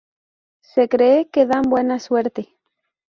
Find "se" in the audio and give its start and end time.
0.63-0.89